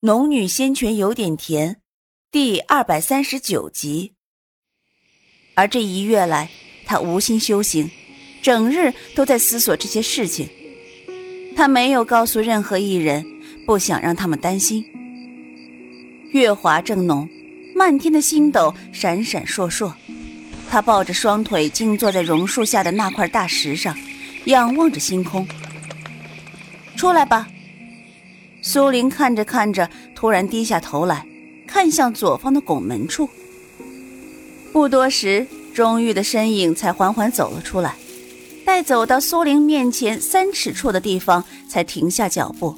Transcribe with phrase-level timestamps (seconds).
[0.00, 1.80] 农女仙泉有点甜，
[2.30, 4.12] 第二百三十九集。
[5.54, 6.48] 而这一月来，
[6.86, 7.90] 他无心修行，
[8.40, 10.48] 整日都在思索这些事情。
[11.56, 13.26] 他没有告诉任何一人，
[13.66, 14.84] 不想让他们担心。
[16.30, 17.28] 月华正浓，
[17.74, 19.92] 漫天的星斗闪闪烁烁。
[20.70, 23.98] 他抱着双腿，静坐在榕树下的那块大石上，
[24.44, 25.44] 仰望着星空。
[26.94, 27.48] 出来吧。
[28.70, 31.26] 苏玲看着看着，突然低下头来，
[31.66, 33.26] 看向左方的拱门处。
[34.74, 37.96] 不多时，钟玉的身影才缓缓走了出来，
[38.66, 42.76] 待走到苏玲面前三尺处的地方，才停下脚步。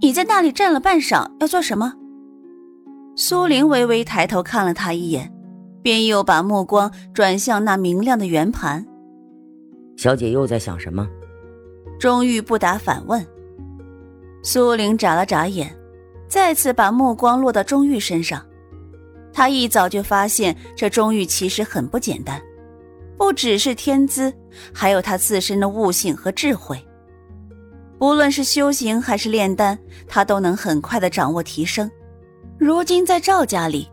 [0.00, 1.94] 你在那里站了半晌，要做什么？
[3.16, 5.32] 苏玲微微抬头看了他一眼，
[5.82, 8.86] 便又把目光转向那明亮的圆盘。
[9.96, 11.04] 小姐又在想什么？
[11.98, 13.26] 钟玉不答，反问。
[14.46, 15.76] 苏玲眨了眨眼，
[16.28, 18.40] 再次把目光落到钟玉身上。
[19.32, 22.40] 她一早就发现这钟玉其实很不简单，
[23.18, 24.32] 不只是天资，
[24.72, 26.80] 还有他自身的悟性和智慧。
[27.98, 31.90] 不论是修行还是炼丹，他都能很快的掌握提升。
[32.56, 33.90] 如今在赵家里，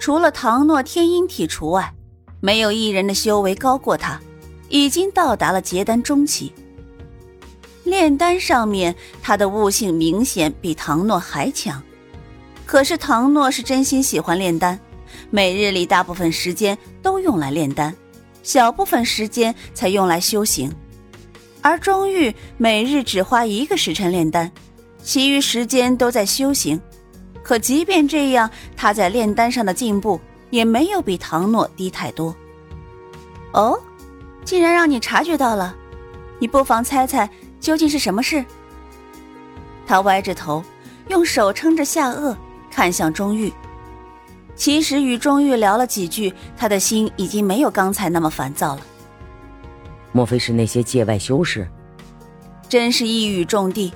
[0.00, 1.94] 除了唐诺天阴体除外，
[2.40, 4.20] 没有一人的修为高过他，
[4.68, 6.52] 已经到达了结丹中期。
[7.84, 11.82] 炼丹上面，他的悟性明显比唐诺还强。
[12.64, 14.78] 可是唐诺是真心喜欢炼丹，
[15.30, 17.94] 每日里大部分时间都用来炼丹，
[18.42, 20.72] 小部分时间才用来修行。
[21.60, 24.50] 而钟玉每日只花一个时辰炼丹，
[25.02, 26.80] 其余时间都在修行。
[27.42, 32.34] 可即便这样，他在炼丹上的进步也没有比唐诺低太多。
[33.52, 33.78] 哦，
[34.44, 35.74] 竟然让你察觉到了，
[36.38, 37.28] 你不妨猜猜。
[37.62, 38.44] 究竟是什么事？
[39.86, 40.62] 他歪着头，
[41.08, 42.36] 用手撑着下颚，
[42.68, 43.52] 看向钟玉。
[44.56, 48.80] 其实与钟玉聊了几句，他的心已经没有刚才那么烦躁了。
[50.10, 51.66] 莫非是那些界外修士？
[52.68, 53.92] 真是一语中的。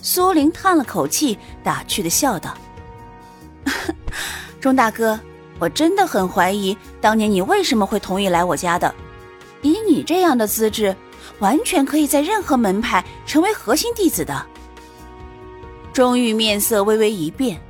[0.00, 2.56] 苏玲叹了口气，打趣的笑道
[4.60, 5.20] ：“钟大哥，
[5.58, 8.94] 我真的很怀疑当年你为什么会同意来我家的。
[9.60, 10.96] 以你这样的资质。”
[11.40, 14.46] 完全可以在任何门派成为核心弟子的。
[15.92, 17.60] 钟玉面色微微一变。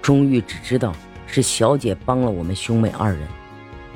[0.00, 0.94] 钟玉只知道
[1.26, 3.26] 是小姐帮了我们兄妹二人，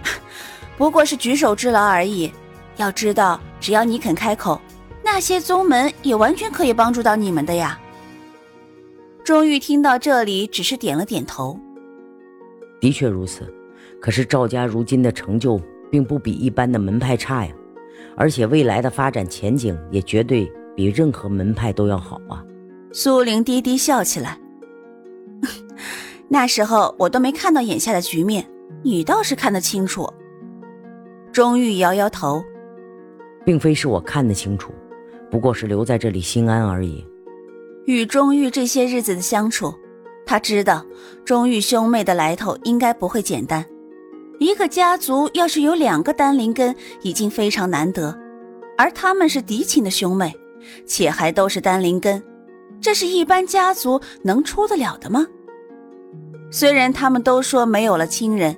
[0.77, 2.33] 不过是举手之劳而已。
[2.77, 4.61] 要知道，只要你肯开口，
[5.05, 7.79] 那些宗门也完全可以帮助到你们的呀。
[9.23, 11.59] 钟玉听到这里，只是点了点头。
[12.81, 13.47] 的确如此，
[14.01, 17.53] 可是赵家如今的成就，并不比一般的门派差呀。
[18.17, 22.45] 而且未来的发展前景也绝对比任何门派都要好啊！
[22.93, 24.39] 苏玲低低笑起来。
[26.29, 28.47] 那时候我都没看到眼下的局面，
[28.83, 30.09] 你倒是看得清楚。
[31.33, 32.43] 钟玉摇摇头，
[33.45, 34.73] 并非是我看得清楚，
[35.31, 37.07] 不过是留在这里心安而已。
[37.87, 39.75] 与钟玉这些日子的相处，
[40.27, 40.85] 他知道
[41.25, 43.65] 钟玉兄妹的来头应该不会简单。
[44.43, 48.19] 一个家族要是有两个丹灵根，已经非常难得，
[48.77, 50.35] 而他们是嫡亲的兄妹，
[50.87, 52.23] 且还都是丹灵根，
[52.81, 55.27] 这是一般家族能出得了的吗？
[56.51, 58.57] 虽然他们都说没有了亲人，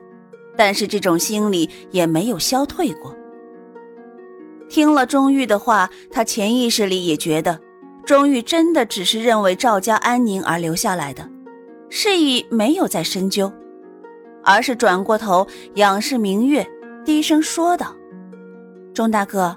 [0.56, 3.14] 但是这种心理也没有消退过。
[4.68, 7.60] 听了钟玉的话，他潜意识里也觉得，
[8.04, 11.28] 钟玉真的只是认为赵家安宁而留下来的，
[11.90, 13.52] 是以没有再深究。
[14.44, 16.66] 而是转过头仰视明月，
[17.04, 17.94] 低声说道
[18.92, 19.56] ：“钟大哥，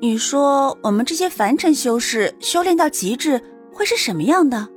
[0.00, 3.40] 你说我们这些凡尘修士修炼到极致
[3.72, 4.68] 会是什么样的？”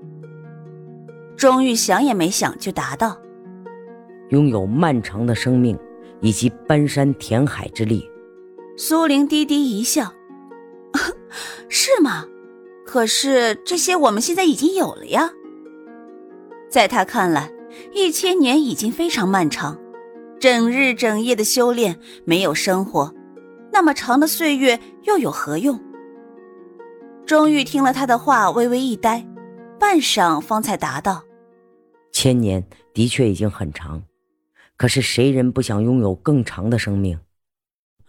[1.35, 3.17] 钟玉想也没想就答道
[4.29, 5.77] ：“拥有漫长的生命
[6.21, 8.07] 以及搬山填海之力。”
[8.77, 10.13] 苏玲低低一笑
[11.67, 12.25] ：“是吗？
[12.85, 15.31] 可是这些我们现在已经有了呀。”
[16.69, 17.51] 在他看来。
[17.93, 19.77] 一千年已经非常漫长，
[20.39, 23.13] 整日整夜的修炼，没有生活，
[23.71, 25.79] 那么长的岁月又有何用？
[27.25, 29.25] 钟玉听了他的话，微微一呆，
[29.79, 31.23] 半晌方才答道
[32.11, 34.01] ：“千年的确已经很长，
[34.77, 37.19] 可是谁人不想拥有更长的生命？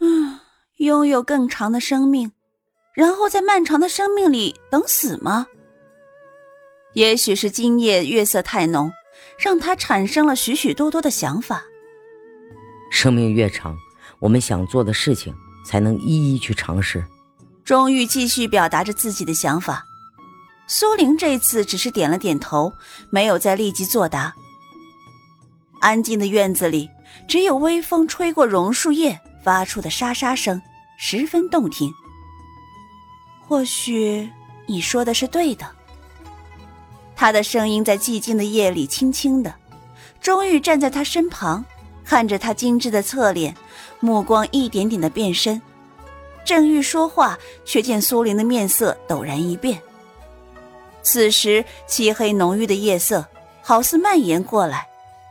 [0.00, 0.38] 嗯，
[0.78, 2.32] 拥有更长的生命，
[2.94, 5.46] 然后在漫长的生命里等死吗？
[6.94, 8.90] 也许是今夜月色太浓。”
[9.38, 11.62] 让他产生了许许多多的想法。
[12.90, 13.76] 生命越长，
[14.19, 15.34] 我们想做的事情
[15.64, 17.05] 才能一一去尝试。
[17.64, 19.84] 钟玉继续表达着自己的想法。
[20.67, 22.72] 苏玲这次只是点了点头，
[23.11, 24.34] 没有再立即作答。
[25.81, 26.88] 安静的院子里，
[27.28, 30.61] 只有微风吹过榕树叶发出的沙沙声，
[30.99, 31.93] 十分动听。
[33.49, 34.31] 或许
[34.69, 35.67] 你说的是对的。
[37.20, 39.55] 他的声音在寂静的夜里轻轻的。
[40.22, 41.62] 钟玉站在他身旁，
[42.02, 43.55] 看着他精致的侧脸，
[44.00, 45.61] 目光一点点的变深。
[46.46, 49.78] 正欲说话，却见苏玲的面色陡然一变。
[51.02, 53.26] 此时，漆黑浓郁的夜色
[53.61, 54.87] 好似蔓延过来，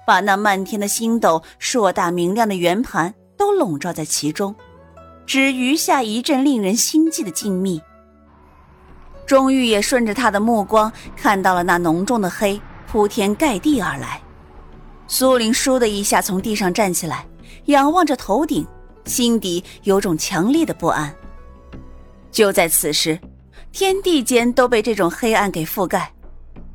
[0.06, 4.54] 把那漫天的星斗、硕大明亮的圆盘都笼罩在其中，
[5.26, 7.82] 只余下一阵令人心悸的静谧。
[9.30, 14.20] 钟玉也顺着他的目光看到了那浓重的黑铺天盖地而来。
[15.08, 17.28] 苏玲倏的一下从地上站起来，
[17.66, 18.66] 仰望着头顶，
[19.06, 21.14] 心底有种强烈的不安。
[22.32, 23.20] 就在此时。
[23.72, 26.12] 天地间都被这种黑暗给覆盖，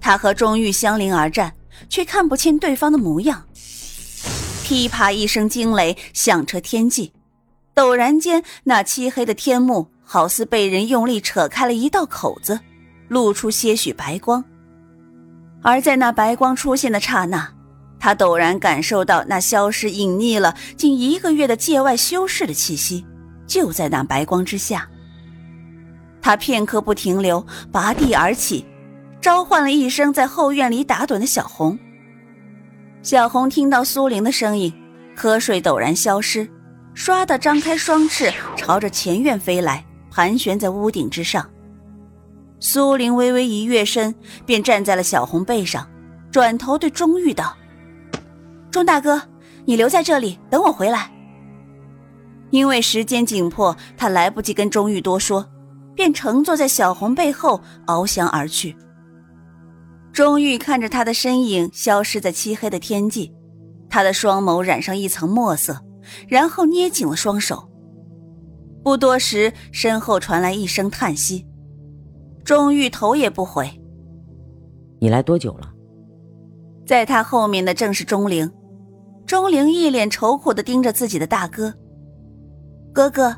[0.00, 1.52] 他和钟玉相邻而战，
[1.88, 3.42] 却看不清对方的模样。
[4.62, 7.12] 噼啪一声惊雷响彻天际，
[7.74, 12.60] 陡然间，那漆黑的天幕好似被人用力扯开了一道口子，
[13.08, 14.44] 露出些许白光。
[15.62, 17.48] 而在那白光出现的刹那，
[17.98, 23.04] 他陡然感受到那消失隐匿了近一个月的界外修士的气息，
[23.46, 24.86] 就在那白光之下。
[26.20, 28.66] 他片刻不停留，拔地而起，
[29.20, 31.78] 召唤了一声在后院里打盹的小红。
[33.02, 34.72] 小红听到苏玲的声音，
[35.16, 36.48] 瞌睡陡然消失，
[36.94, 39.84] 唰的张开双翅，朝着前院飞来，
[40.14, 41.44] 盘旋在屋顶之上。
[42.60, 44.14] 苏玲微微一跃身，
[44.46, 45.84] 便站在了小红背上，
[46.30, 47.56] 转头对钟玉道
[48.70, 49.20] ：“钟大哥，
[49.64, 51.10] 你留在这里等我回来。”
[52.50, 55.44] 因为时间紧迫，他来不及跟钟玉多说。
[55.96, 58.76] 便乘坐在小红背后翱翔而去。
[60.12, 63.32] 钟玉看着他的身影消失在漆黑的天际，
[63.88, 65.80] 他的双眸染上一层墨色，
[66.26, 67.68] 然后捏紧了双手。
[68.84, 71.46] 不多时，身后传来一声叹息。
[72.44, 73.66] 钟玉头也不回
[75.00, 75.72] ：“你来多久了？”
[76.86, 78.48] 在他后面的正是钟灵。
[79.24, 81.72] 钟灵一脸愁苦的盯着自己的大哥
[82.92, 83.34] ：“哥哥，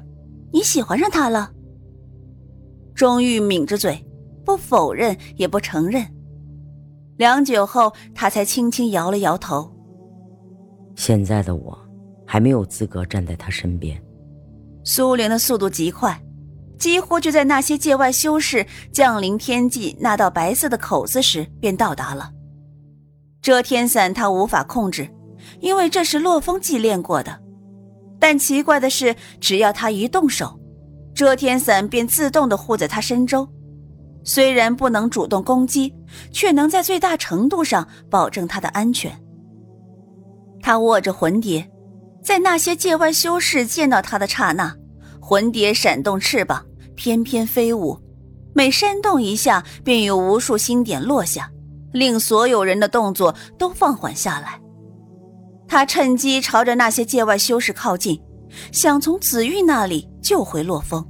[0.52, 1.52] 你喜欢上他了？”
[2.92, 4.04] 钟玉抿着嘴，
[4.44, 6.04] 不否认也不承认。
[7.19, 9.72] 良久后，他才轻轻摇了摇头。
[10.96, 11.78] 现在的我，
[12.26, 14.02] 还没有资格站在他身边。
[14.88, 16.23] 苏玲的速度极快，
[16.79, 22.31] 几乎就在那些界外修士降临天际那道白色的口子时便到达了。
[23.43, 25.11] 遮天伞他无法控制，
[25.59, 27.43] 因为这是洛风祭炼过的。
[28.21, 30.56] 但奇怪的是，只要他一动手。
[31.12, 33.49] 遮天伞便自动的护在他身周，
[34.23, 35.93] 虽然不能主动攻击，
[36.31, 39.11] 却能在最大程度上保证他的安全。
[40.62, 41.69] 他握着魂蝶，
[42.26, 44.75] 在那些界外修士见到他的刹那，
[45.20, 47.96] 魂蝶闪动翅膀，翩翩飞舞，
[48.52, 51.49] 每扇动一下，便有无数星点落下，
[51.93, 54.61] 令所有人的动作都放缓下来。
[55.69, 58.20] 他趁机朝着那些界外修士靠近。
[58.73, 61.06] 想从紫玉那里救回洛风。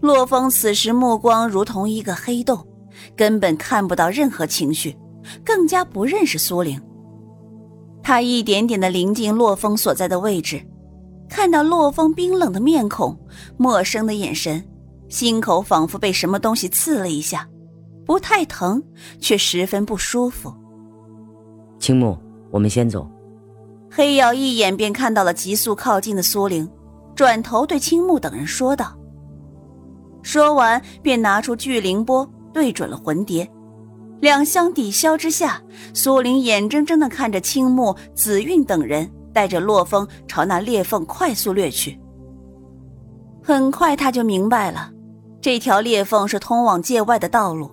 [0.00, 2.66] 洛风此时目光如同一个黑洞，
[3.14, 4.96] 根本看不到任何情绪，
[5.44, 6.80] 更加不认识苏玲。
[8.04, 10.62] 他一点点的临近洛风所在的位置，
[11.26, 13.18] 看到洛风冰冷的面孔、
[13.56, 14.62] 陌生的眼神，
[15.08, 17.48] 心口仿佛被什么东西刺了一下，
[18.04, 18.82] 不太疼，
[19.18, 20.52] 却十分不舒服。
[21.78, 22.18] 青木，
[22.50, 23.10] 我们先走。
[23.90, 26.70] 黑曜一眼便看到了急速靠近的苏玲，
[27.14, 28.94] 转头对青木等人说道。
[30.22, 33.50] 说完，便拿出巨灵波，对准了魂蝶。
[34.20, 41.98] 两相抵消之下，苏玲眼睁睁地看着青木、紫韵等人带着洛风朝那裂缝快速掠去。
[43.42, 44.90] 很快，他就明白了，
[45.42, 47.70] 这条裂缝是通往界外的道路，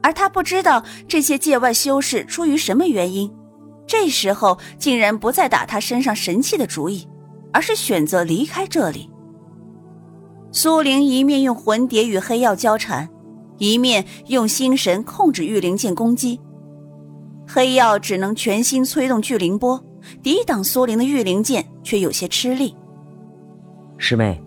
[0.00, 3.28] 而他不知道这些界外修士出于什么原因。
[3.84, 7.08] 这时候竟然不再打他身上神器的主意，
[7.52, 9.10] 而是选择离开这里。
[10.52, 13.08] 苏玲一面用魂蝶与黑曜交缠，
[13.58, 16.40] 一面用心神控制御灵剑攻击。
[17.46, 19.82] 黑曜只能全心催动巨灵波，
[20.22, 22.74] 抵挡苏灵的御灵剑，却有些吃力。
[23.96, 24.40] 师妹，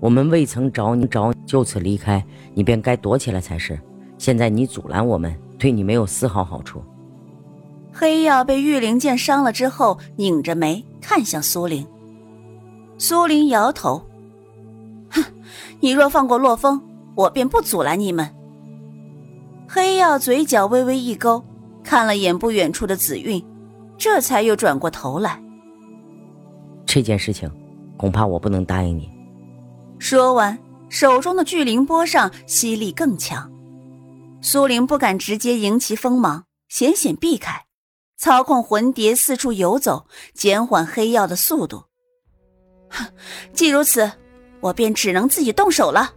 [0.00, 2.24] 我们未曾找你找，就此离开，
[2.54, 3.78] 你便该躲起来才是。
[4.16, 6.82] 现在你阻拦我们，对你没有丝毫好处。
[7.92, 11.86] 黑曜被御灵剑伤了之后，拧着眉看向苏灵。
[12.96, 14.02] 苏灵摇头
[15.10, 15.22] ：“哼，
[15.80, 16.80] 你若放过洛风，
[17.14, 18.28] 我便不阻拦你们。”
[19.70, 21.44] 黑曜嘴角微微一勾，
[21.84, 23.44] 看了眼不远处的紫韵，
[23.98, 25.42] 这才又转过头来。
[26.86, 27.50] 这件事情，
[27.98, 29.10] 恐怕我不能答应你。
[29.98, 30.58] 说完，
[30.88, 33.52] 手中的巨灵波上吸力更强，
[34.40, 37.66] 苏玲不敢直接迎其锋芒，险险避开，
[38.16, 41.84] 操控魂蝶四处游走，减缓黑曜的速度。
[42.88, 43.04] 哼，
[43.52, 44.10] 既如此，
[44.60, 46.14] 我便只能自己动手了。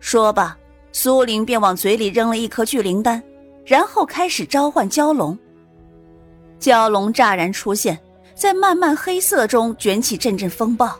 [0.00, 0.56] 说罢。
[0.92, 3.20] 苏玲便往嘴里扔了一颗聚灵丹，
[3.64, 5.36] 然后开始召唤蛟龙。
[6.60, 7.98] 蛟龙乍然出现
[8.34, 10.94] 在漫漫黑色中，卷起阵阵风暴，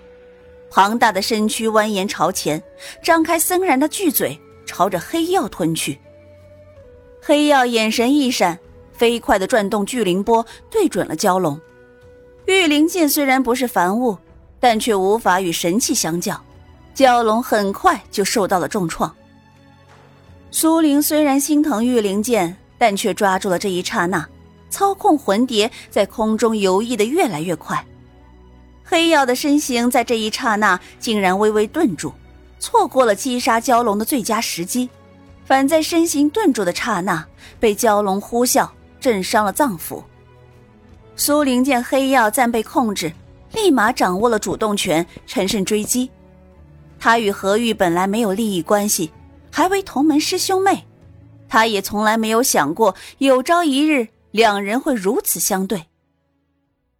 [0.70, 2.60] 庞大的身躯蜿蜒朝前，
[3.02, 6.00] 张开森然的巨嘴，朝着黑曜吞去。
[7.20, 8.58] 黑曜眼神一闪，
[8.92, 11.60] 飞快的转动聚灵波，对准了蛟龙。
[12.46, 14.16] 御灵剑虽然不是凡物，
[14.58, 16.42] 但却无法与神器相较，
[16.94, 19.14] 蛟龙很快就受到了重创。
[20.54, 24.28] 苏玲虽然心疼玉灵剑，但却抓住了这一刹那，
[24.68, 27.82] 操控魂蝶在空中游弋的越来越快。
[28.84, 32.12] 黑曜的身形在这一刹那竟然微微顿住，
[32.60, 34.90] 错过了击杀蛟龙的最佳时机，
[35.46, 37.26] 反在身形顿住的刹那
[37.58, 38.68] 被蛟龙呼啸
[39.00, 40.02] 震伤了脏腑。
[41.16, 43.10] 苏玲见黑曜暂被控制，
[43.54, 46.10] 立马掌握了主动权，乘胜追击。
[47.00, 49.10] 他与何玉本来没有利益关系。
[49.52, 50.86] 还为同门师兄妹，
[51.46, 55.86] 他也从来没有想过有朝一日两人会如此相对。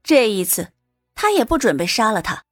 [0.04, 0.68] 这一次，
[1.14, 2.44] 他也不准备杀了他，